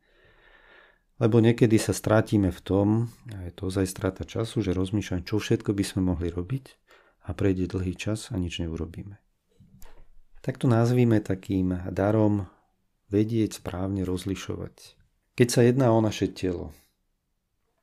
Lebo 1.17 1.41
niekedy 1.41 1.81
sa 1.81 1.97
strátime 1.97 2.53
v 2.53 2.61
tom, 2.61 2.89
a 3.35 3.49
je 3.49 3.53
to 3.57 3.73
ozaj 3.73 3.89
strata 3.89 4.23
času, 4.23 4.63
že 4.63 4.77
rozmýšľam, 4.77 5.27
čo 5.27 5.41
všetko 5.41 5.75
by 5.75 5.85
sme 5.85 6.01
mohli 6.15 6.29
robiť 6.31 6.65
a 7.27 7.35
prejde 7.35 7.67
dlhý 7.73 7.99
čas 7.99 8.31
a 8.31 8.39
nič 8.39 8.63
neurobíme. 8.63 9.19
Tak 10.47 10.63
to 10.63 10.71
nazvíme 10.71 11.19
takým 11.25 11.75
darom 11.91 12.47
vedieť 13.11 13.59
správne 13.59 14.07
rozlišovať. 14.07 14.95
Keď 15.35 15.49
sa 15.51 15.61
jedná 15.67 15.91
o 15.91 15.99
naše 15.99 16.31
telo, 16.31 16.71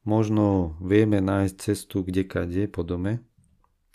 možno 0.04 0.78
vieme 0.80 1.20
nájsť 1.20 1.56
cestu 1.60 2.04
kde 2.04 2.24
kade 2.24 2.64
po 2.72 2.84
dome, 2.84 3.24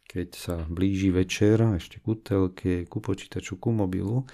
keď 0.08 0.28
sa 0.34 0.54
blíži 0.64 1.12
večer, 1.12 1.60
ešte 1.76 2.00
ku 2.00 2.16
telke, 2.16 2.88
ku 2.88 2.98
počítaču, 3.00 3.60
ku 3.60 3.72
mobilu, 3.72 4.24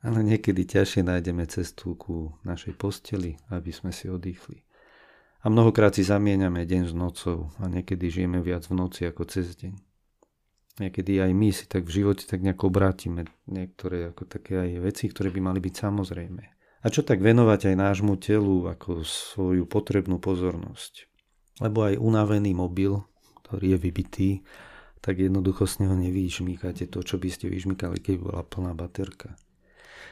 ale 0.00 0.24
niekedy 0.24 0.64
ťažšie 0.64 1.04
nájdeme 1.04 1.44
cestu 1.46 1.94
ku 1.94 2.32
našej 2.42 2.74
posteli, 2.74 3.36
aby 3.52 3.70
sme 3.70 3.92
si 3.92 4.08
oddychli. 4.08 4.64
A 5.42 5.50
mnohokrát 5.50 5.92
si 5.92 6.06
zamieňame 6.06 6.64
deň 6.64 6.82
s 6.90 6.94
nocou 6.94 7.52
a 7.60 7.68
niekedy 7.68 8.08
žijeme 8.08 8.40
viac 8.40 8.64
v 8.66 8.78
noci 8.78 9.04
ako 9.04 9.26
cez 9.26 9.52
deň 9.58 9.92
niekedy 10.80 11.20
aj 11.20 11.32
my 11.36 11.48
si 11.52 11.68
tak 11.68 11.84
v 11.84 12.00
živote 12.00 12.24
tak 12.24 12.40
nejako 12.40 12.72
obrátime 12.72 13.28
niektoré 13.44 14.14
ako 14.14 14.24
také 14.24 14.56
aj 14.56 14.70
veci, 14.80 15.04
ktoré 15.10 15.28
by 15.28 15.40
mali 15.52 15.60
byť 15.60 15.74
samozrejme. 15.76 16.42
A 16.82 16.90
čo 16.90 17.06
tak 17.06 17.22
venovať 17.22 17.70
aj 17.70 17.76
nášmu 17.78 18.18
telu 18.18 18.66
ako 18.66 19.06
svoju 19.06 19.70
potrebnú 19.70 20.18
pozornosť. 20.18 21.06
Lebo 21.62 21.86
aj 21.86 21.94
unavený 22.02 22.58
mobil, 22.58 22.98
ktorý 23.46 23.74
je 23.74 23.78
vybitý, 23.78 24.30
tak 25.02 25.18
jednoducho 25.18 25.66
z 25.66 25.86
neho 25.86 25.94
nevyžmýkate 25.98 26.90
to, 26.90 27.02
čo 27.02 27.18
by 27.22 27.30
ste 27.30 27.50
vyžmýkali, 27.50 27.98
keď 28.02 28.14
bola 28.18 28.42
plná 28.42 28.74
baterka. 28.74 29.34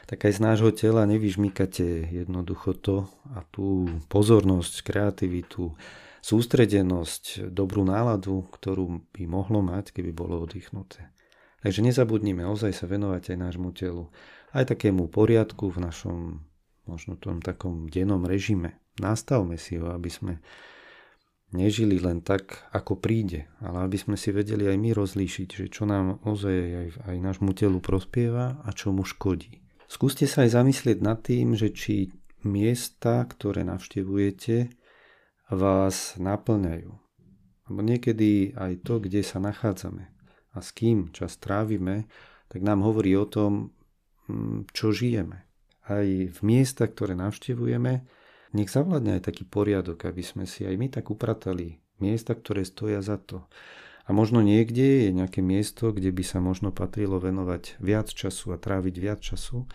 Tak 0.07 0.27
aj 0.27 0.33
z 0.35 0.39
nášho 0.43 0.71
tela 0.75 1.07
nevyžmýkate 1.07 2.11
jednoducho 2.11 2.75
to 2.75 3.07
a 3.31 3.43
tú 3.51 3.87
pozornosť, 4.11 4.83
kreativitu, 4.83 5.75
sústredenosť, 6.19 7.51
dobrú 7.51 7.87
náladu, 7.87 8.47
ktorú 8.51 9.11
by 9.15 9.23
mohlo 9.27 9.63
mať, 9.63 9.95
keby 9.95 10.11
bolo 10.11 10.43
oddychnuté. 10.43 11.11
Takže 11.63 11.85
nezabudnime 11.85 12.43
ozaj 12.47 12.75
sa 12.75 12.85
venovať 12.89 13.31
aj 13.31 13.37
nášmu 13.37 13.69
telu, 13.71 14.11
aj 14.51 14.75
takému 14.75 15.07
poriadku 15.07 15.71
v 15.71 15.77
našom 15.87 16.19
možno 16.85 17.17
tom 17.17 17.41
takom 17.41 17.89
dennom 17.89 18.25
režime. 18.25 18.81
Nastavme 18.99 19.55
si 19.55 19.79
ho, 19.79 19.93
aby 19.93 20.09
sme 20.11 20.33
nežili 21.51 21.99
len 21.99 22.23
tak, 22.23 22.67
ako 22.71 22.99
príde, 22.99 23.47
ale 23.59 23.83
aby 23.87 23.97
sme 23.99 24.15
si 24.15 24.31
vedeli 24.31 24.67
aj 24.67 24.77
my 24.79 24.89
rozlíšiť, 24.95 25.47
že 25.47 25.65
čo 25.67 25.83
nám 25.83 26.23
ozaj 26.23 26.55
aj, 26.55 26.87
aj 27.11 27.17
nášmu 27.19 27.51
telu 27.51 27.79
prospieva 27.83 28.63
a 28.63 28.69
čo 28.71 28.95
mu 28.95 29.03
škodí. 29.03 29.59
Skúste 29.91 30.23
sa 30.23 30.47
aj 30.47 30.55
zamyslieť 30.55 30.97
nad 31.03 31.19
tým, 31.19 31.51
že 31.59 31.75
či 31.75 32.15
miesta, 32.47 33.27
ktoré 33.27 33.67
navštevujete, 33.67 34.71
vás 35.51 36.15
naplňajú. 36.15 36.91
Lebo 37.67 37.79
niekedy 37.83 38.55
aj 38.55 38.87
to, 38.87 39.03
kde 39.03 39.19
sa 39.19 39.43
nachádzame 39.43 40.07
a 40.51 40.57
s 40.59 40.71
kým 40.75 41.11
čas 41.11 41.39
trávime, 41.39 42.07
tak 42.51 42.63
nám 42.63 42.83
hovorí 42.83 43.15
o 43.15 43.27
tom, 43.27 43.71
mm, 44.27 44.71
čo 44.75 44.91
žijeme. 44.91 45.50
Aj 45.91 46.07
v 46.07 46.39
miestach, 46.39 46.95
ktoré 46.95 47.19
navštevujeme, 47.19 47.93
nech 48.55 48.69
zavládne 48.71 49.19
aj 49.19 49.27
taký 49.27 49.43
poriadok, 49.43 50.07
aby 50.07 50.23
sme 50.23 50.47
si 50.47 50.63
aj 50.63 50.75
my 50.79 50.87
tak 50.87 51.11
upratali 51.11 51.79
miesta, 51.99 52.31
ktoré 52.31 52.63
stoja 52.63 53.03
za 53.03 53.19
to. 53.19 53.47
A 54.07 54.15
možno 54.15 54.41
niekde 54.41 55.07
je 55.07 55.11
nejaké 55.13 55.39
miesto, 55.43 55.93
kde 55.93 56.09
by 56.09 56.23
sa 56.25 56.41
možno 56.41 56.73
patrilo 56.73 57.21
venovať 57.21 57.79
viac 57.79 58.09
času 58.09 58.55
a 58.55 58.57
tráviť 58.59 58.95
viac 58.97 59.19
času. 59.21 59.69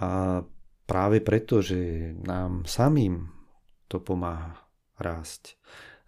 A 0.00 0.42
práve 0.84 1.22
preto, 1.22 1.62
že 1.62 2.12
nám 2.20 2.66
samým 2.66 3.30
to 3.86 4.02
pomáha 4.02 4.58
rásť. 4.98 5.56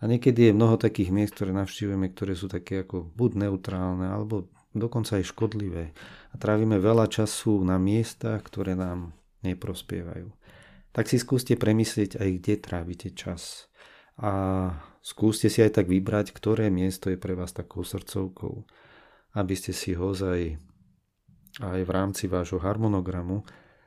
A 0.03 0.11
niekedy 0.11 0.51
je 0.51 0.59
mnoho 0.59 0.77
takých 0.77 1.15
miest, 1.15 1.39
ktoré 1.39 1.55
navštívujeme, 1.55 2.11
ktoré 2.11 2.35
sú 2.35 2.51
také 2.51 2.83
ako 2.83 3.15
buď 3.15 3.47
neutrálne, 3.47 4.11
alebo 4.11 4.51
dokonca 4.73 5.21
aj 5.21 5.29
škodlivé. 5.29 5.93
A 6.33 6.35
trávime 6.41 6.81
veľa 6.81 7.09
času 7.09 7.61
na 7.65 7.77
miestach, 7.77 8.45
ktoré 8.45 8.77
nám 8.77 9.13
neprospievajú. 9.45 10.33
Tak 10.93 11.09
si 11.09 11.17
skúste 11.17 11.57
premyslieť 11.57 12.21
aj, 12.21 12.29
kde 12.41 12.55
trávite 12.61 13.09
čas. 13.17 13.73
A 14.21 14.33
skúste 15.01 15.49
si 15.49 15.65
aj 15.65 15.81
tak 15.81 15.87
vybrať, 15.89 16.37
ktoré 16.37 16.69
miesto 16.69 17.09
je 17.09 17.17
pre 17.17 17.33
vás 17.33 17.57
takou 17.57 17.81
srdcovkou, 17.81 18.69
aby 19.37 19.55
ste 19.57 19.73
si 19.73 19.97
ho 19.97 20.13
aj, 20.13 20.61
aj 21.65 21.81
v 21.81 21.91
rámci 21.91 22.29
vášho 22.29 22.61
harmonogramu 22.61 23.41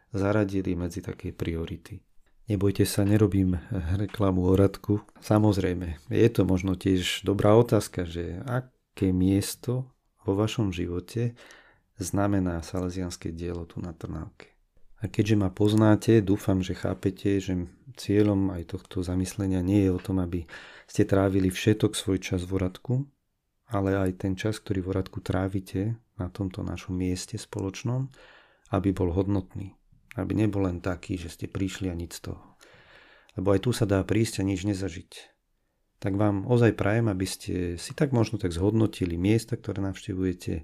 zaradili 0.10 0.74
medzi 0.74 1.06
také 1.06 1.30
priority. 1.30 2.01
Nebojte 2.46 2.86
sa, 2.86 3.01
nerobím 3.01 3.58
reklamu 3.98 4.46
o 4.46 4.54
radku. 4.54 5.01
Samozrejme, 5.18 5.98
je 6.13 6.30
to 6.30 6.46
možno 6.46 6.77
tiež 6.77 7.25
dobrá 7.25 7.58
otázka, 7.58 8.06
že 8.06 8.38
aké 8.46 9.10
miesto 9.10 9.89
vo 10.25 10.34
vašom 10.34 10.74
živote 10.74 11.38
znamená 12.01 12.60
salesianské 12.65 13.32
dielo 13.32 13.63
tu 13.70 13.79
na 13.79 13.94
Trnávke. 13.94 14.51
A 15.03 15.12
keďže 15.12 15.36
ma 15.38 15.53
poznáte, 15.53 16.17
dúfam, 16.25 16.65
že 16.65 16.74
chápete, 16.74 17.38
že 17.38 17.70
cieľom 17.94 18.50
aj 18.58 18.74
tohto 18.74 19.05
zamyslenia 19.05 19.62
nie 19.62 19.86
je 19.86 19.91
o 19.94 20.01
tom, 20.01 20.17
aby 20.17 20.50
ste 20.89 21.05
trávili 21.05 21.53
všetok 21.53 21.94
svoj 21.94 22.17
čas 22.24 22.41
v 22.48 22.58
Oradku, 22.58 23.05
ale 23.70 23.98
aj 23.98 24.25
ten 24.25 24.34
čas, 24.34 24.58
ktorý 24.58 24.82
v 24.82 24.89
Oradku 24.98 25.22
trávite 25.22 26.00
na 26.15 26.32
tomto 26.32 26.63
našom 26.65 26.96
mieste 26.96 27.36
spoločnom, 27.38 28.08
aby 28.72 28.89
bol 28.96 29.12
hodnotný. 29.12 29.75
Aby 30.15 30.48
nebol 30.48 30.63
len 30.63 30.79
taký, 30.79 31.20
že 31.20 31.27
ste 31.27 31.46
prišli 31.51 31.91
a 31.91 31.96
nič 31.96 32.24
z 32.24 32.32
toho. 32.32 32.55
Lebo 33.36 33.51
aj 33.51 33.67
tu 33.67 33.75
sa 33.75 33.84
dá 33.84 34.00
prísť 34.01 34.41
a 34.41 34.48
nič 34.48 34.63
nezažiť. 34.63 35.35
Tak 36.05 36.21
vám 36.21 36.45
ozaj 36.45 36.77
prajem, 36.77 37.09
aby 37.09 37.25
ste 37.25 37.81
si 37.81 37.97
tak 37.97 38.13
možno 38.13 38.38
tak 38.38 38.53
zhodnotili 38.53 39.17
miesta, 39.17 39.57
ktoré 39.57 39.81
navštevujete 39.81 40.62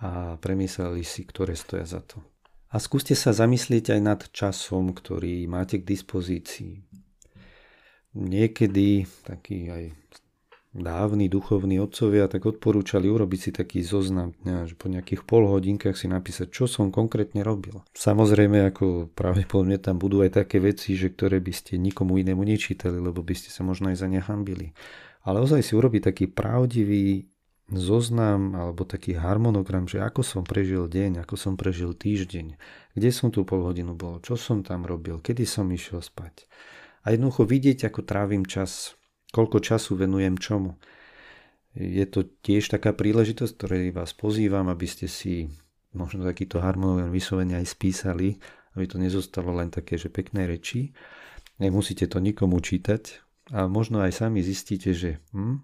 a 0.00 0.40
premysleli 0.40 1.04
si, 1.04 1.28
ktoré 1.28 1.52
stoja 1.52 1.84
za 1.84 2.00
to. 2.00 2.24
A 2.72 2.80
skúste 2.80 3.12
sa 3.12 3.36
zamyslieť 3.36 3.92
aj 3.92 4.00
nad 4.00 4.20
časom, 4.32 4.96
ktorý 4.96 5.44
máte 5.52 5.84
k 5.84 5.84
dispozícii. 5.84 6.80
Niekedy 8.16 9.04
taký 9.20 9.68
aj 9.68 9.84
dávni 10.70 11.26
duchovní 11.26 11.82
otcovia 11.82 12.30
tak 12.30 12.46
odporúčali 12.46 13.10
urobiť 13.10 13.40
si 13.42 13.50
taký 13.50 13.82
zoznam 13.82 14.30
dňa, 14.46 14.70
že 14.70 14.74
po 14.78 14.86
nejakých 14.86 15.26
pol 15.26 15.50
hodinkách 15.50 15.98
si 15.98 16.06
napísať, 16.06 16.54
čo 16.54 16.70
som 16.70 16.94
konkrétne 16.94 17.42
robil. 17.42 17.82
Samozrejme, 17.98 18.70
ako 18.70 19.10
pravdepodobne 19.10 19.82
tam 19.82 19.98
budú 19.98 20.22
aj 20.22 20.46
také 20.46 20.62
veci, 20.62 20.94
že 20.94 21.10
ktoré 21.10 21.42
by 21.42 21.50
ste 21.50 21.74
nikomu 21.74 22.22
inému 22.22 22.46
nečítali, 22.46 23.02
lebo 23.02 23.18
by 23.22 23.34
ste 23.34 23.50
sa 23.50 23.66
možno 23.66 23.90
aj 23.90 23.98
za 23.98 24.06
ne 24.06 24.22
hambili. 24.22 24.70
Ale 25.26 25.42
ozaj 25.42 25.60
si 25.66 25.72
urobiť 25.74 26.14
taký 26.14 26.24
pravdivý 26.30 27.26
zoznam 27.70 28.54
alebo 28.54 28.82
taký 28.82 29.14
harmonogram, 29.14 29.86
že 29.86 30.02
ako 30.02 30.26
som 30.26 30.42
prežil 30.42 30.90
deň, 30.90 31.22
ako 31.22 31.34
som 31.38 31.54
prežil 31.54 31.94
týždeň, 31.94 32.58
kde 32.98 33.10
som 33.14 33.30
tu 33.30 33.46
pol 33.46 33.62
hodinu 33.62 33.94
bol, 33.94 34.18
čo 34.22 34.34
som 34.34 34.66
tam 34.66 34.82
robil, 34.86 35.22
kedy 35.22 35.46
som 35.46 35.70
išiel 35.70 36.02
spať. 36.02 36.50
A 37.06 37.14
jednoducho 37.14 37.46
vidieť, 37.46 37.88
ako 37.88 38.04
trávim 38.04 38.44
čas 38.44 38.99
koľko 39.30 39.62
času 39.62 39.98
venujem 39.98 40.36
čomu. 40.38 40.78
Je 41.74 42.02
to 42.06 42.26
tiež 42.26 42.66
taká 42.66 42.90
príležitosť, 42.90 43.52
ktorej 43.54 43.94
vás 43.94 44.10
pozývam, 44.10 44.66
aby 44.66 44.86
ste 44.90 45.06
si 45.06 45.46
možno 45.94 46.26
takýto 46.26 46.58
harmonogram 46.58 47.14
vyslovene 47.14 47.58
aj 47.62 47.66
spísali, 47.78 48.38
aby 48.74 48.84
to 48.90 48.98
nezostalo 48.98 49.54
len 49.54 49.70
také, 49.70 49.98
že 49.98 50.10
pekné 50.10 50.50
reči. 50.50 50.90
Nemusíte 51.62 52.10
to 52.10 52.18
nikomu 52.18 52.58
čítať 52.58 53.22
a 53.54 53.70
možno 53.70 54.02
aj 54.02 54.22
sami 54.22 54.42
zistíte, 54.42 54.94
že 54.94 55.22
hm, 55.30 55.62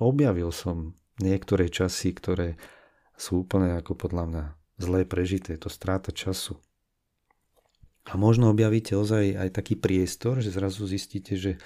objavil 0.00 0.52
som 0.52 0.96
niektoré 1.20 1.72
časy, 1.72 2.12
ktoré 2.12 2.60
sú 3.16 3.48
úplne 3.48 3.76
ako 3.80 3.96
podľa 3.96 4.24
mňa 4.28 4.44
zlé 4.76 5.08
prežité, 5.08 5.56
to 5.56 5.72
stráta 5.72 6.12
času. 6.12 6.60
A 8.06 8.14
možno 8.20 8.52
objavíte 8.52 8.94
ozaj 8.94 9.34
aj 9.34 9.48
taký 9.56 9.74
priestor, 9.74 10.38
že 10.38 10.54
zrazu 10.54 10.86
zistíte, 10.86 11.34
že 11.34 11.58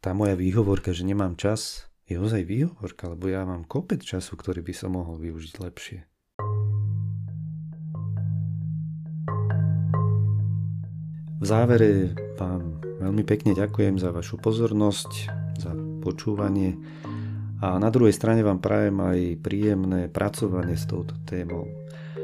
tá 0.00 0.16
moja 0.16 0.32
výhovorka, 0.32 0.96
že 0.96 1.04
nemám 1.04 1.36
čas, 1.36 1.84
je 2.08 2.16
ozaj 2.16 2.48
výhovorka, 2.48 3.12
lebo 3.12 3.28
ja 3.28 3.44
mám 3.44 3.68
kopec 3.68 4.00
času, 4.00 4.32
ktorý 4.34 4.64
by 4.64 4.72
som 4.72 4.96
mohol 4.96 5.20
využiť 5.20 5.54
lepšie. 5.60 5.98
V 11.40 11.44
závere 11.44 12.16
vám 12.40 12.80
veľmi 13.00 13.24
pekne 13.24 13.52
ďakujem 13.52 14.00
za 14.00 14.12
vašu 14.12 14.40
pozornosť, 14.40 15.10
za 15.60 15.72
počúvanie 16.00 16.76
a 17.60 17.76
na 17.76 17.92
druhej 17.92 18.16
strane 18.16 18.40
vám 18.40 18.60
prajem 18.60 18.96
aj 19.00 19.18
príjemné 19.44 20.08
pracovanie 20.08 20.80
s 20.80 20.88
touto 20.88 21.16
témou. 21.28 21.68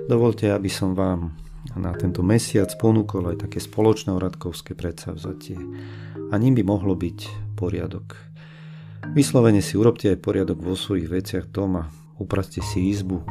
Dovolte, 0.09 0.49
aby 0.49 0.69
som 0.73 0.97
vám 0.97 1.37
na 1.77 1.93
tento 1.93 2.25
mesiac 2.25 2.73
ponúkol 2.81 3.37
aj 3.37 3.49
také 3.49 3.61
spoločné 3.61 4.17
oradkovské 4.17 4.73
predsavzatie. 4.73 5.61
A 6.33 6.35
ním 6.41 6.57
by 6.57 6.65
mohlo 6.65 6.97
byť 6.97 7.46
poriadok. 7.57 8.15
Vyslovene 9.17 9.65
si 9.65 9.81
urobte 9.81 10.13
aj 10.13 10.21
poriadok 10.21 10.61
vo 10.61 10.77
svojich 10.77 11.09
veciach 11.09 11.47
doma. 11.49 11.89
Upraste 12.17 12.65
si 12.65 12.93
izbu, 12.93 13.25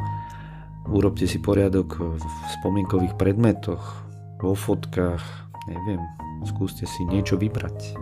urobte 0.90 1.26
si 1.26 1.42
poriadok 1.42 2.18
v 2.18 2.22
spomienkových 2.58 3.18
predmetoch, 3.18 3.82
vo 4.38 4.54
fotkách, 4.54 5.22
neviem, 5.66 6.02
skúste 6.46 6.86
si 6.86 7.02
niečo 7.06 7.34
vybrať. 7.34 7.98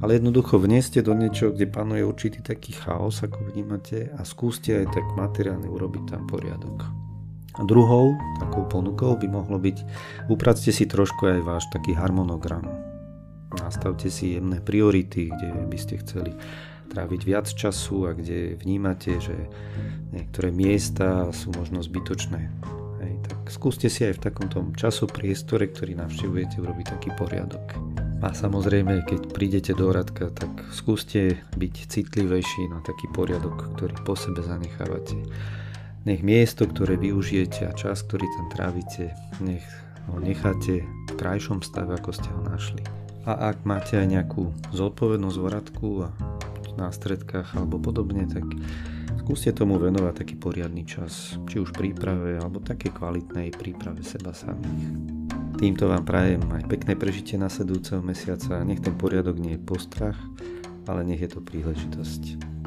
Ale 0.00 0.16
jednoducho 0.16 0.60
vneste 0.60 1.04
do 1.04 1.12
niečo, 1.12 1.52
kde 1.52 1.68
panuje 1.68 2.04
určitý 2.04 2.40
taký 2.40 2.72
chaos, 2.72 3.20
ako 3.20 3.52
vnímate, 3.52 4.12
a 4.16 4.24
skúste 4.24 4.76
aj 4.80 4.96
tak 4.96 5.06
materiálne 5.16 5.68
urobiť 5.68 6.16
tam 6.16 6.24
poriadok. 6.28 6.84
A 7.56 7.64
druhou 7.64 8.16
takou 8.40 8.64
ponukou 8.64 9.16
by 9.16 9.28
mohlo 9.28 9.60
byť, 9.60 9.76
upracte 10.32 10.72
si 10.72 10.88
trošku 10.88 11.28
aj 11.28 11.40
váš 11.44 11.64
taký 11.72 11.92
harmonogram 11.92 12.89
Nastavte 13.58 14.06
si 14.14 14.38
jemné 14.38 14.62
priority, 14.62 15.26
kde 15.26 15.66
by 15.66 15.78
ste 15.78 15.98
chceli 15.98 16.30
tráviť 16.90 17.20
viac 17.22 17.46
času 17.46 18.10
a 18.10 18.14
kde 18.14 18.58
vnímate, 18.58 19.18
že 19.18 19.34
niektoré 20.10 20.50
miesta 20.50 21.30
sú 21.30 21.54
možno 21.54 21.82
zbytočné. 21.82 22.50
Hej, 23.00 23.14
tak 23.26 23.38
skúste 23.50 23.86
si 23.86 24.06
aj 24.06 24.18
v 24.18 24.24
takomto 24.30 24.58
časopriestore, 24.74 25.70
ktorý 25.70 25.98
navštevujete, 25.98 26.58
urobiť 26.58 26.86
taký 26.98 27.10
poriadok. 27.14 27.78
A 28.20 28.36
samozrejme, 28.36 29.08
keď 29.08 29.32
prídete 29.32 29.72
do 29.72 29.88
radka, 29.88 30.28
tak 30.28 30.50
skúste 30.76 31.40
byť 31.56 31.74
citlivejší 31.88 32.68
na 32.68 32.84
taký 32.84 33.08
poriadok, 33.16 33.72
ktorý 33.78 33.96
po 34.04 34.12
sebe 34.12 34.44
zanechávate. 34.44 35.16
Nech 36.04 36.20
miesto, 36.20 36.68
ktoré 36.68 37.00
využijete 37.00 37.64
a 37.64 37.72
čas, 37.72 38.04
ktorý 38.04 38.28
tam 38.28 38.46
trávite, 38.52 39.16
nech 39.40 39.64
ho 40.12 40.20
necháte 40.20 40.84
v 40.84 41.12
krajšom 41.16 41.64
stave, 41.64 41.96
ako 41.96 42.12
ste 42.12 42.28
ho 42.28 42.40
našli. 42.44 42.99
A 43.28 43.52
ak 43.52 43.68
máte 43.68 44.00
aj 44.00 44.08
nejakú 44.08 44.48
zodpovednosť 44.72 45.38
v 45.38 45.46
radku 45.52 45.88
a 46.04 46.08
na 46.80 46.88
stredkách 46.88 47.52
alebo 47.58 47.76
podobne, 47.76 48.24
tak 48.24 48.44
skúste 49.20 49.52
tomu 49.52 49.76
venovať 49.76 50.24
taký 50.24 50.34
poriadny 50.40 50.88
čas, 50.88 51.36
či 51.44 51.60
už 51.60 51.76
príprave 51.76 52.40
alebo 52.40 52.64
také 52.64 52.88
kvalitnej 52.88 53.52
príprave 53.52 54.00
seba 54.00 54.32
samých. 54.32 54.88
Týmto 55.60 55.92
vám 55.92 56.08
prajem 56.08 56.40
aj 56.56 56.72
pekné 56.72 56.96
prežitie 56.96 57.36
nasledujúceho 57.36 58.00
mesiaca. 58.00 58.64
Nech 58.64 58.80
ten 58.80 58.96
poriadok 58.96 59.36
nie 59.36 59.60
je 59.60 59.60
postrach, 59.60 60.16
ale 60.88 61.04
nech 61.04 61.20
je 61.20 61.28
to 61.28 61.44
príležitosť. 61.44 62.59